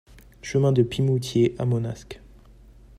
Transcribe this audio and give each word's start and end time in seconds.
Chemin 0.41 0.71
de 0.71 0.81
Pimoutier 0.81 1.53
à 1.59 1.65
Manosque 1.67 2.21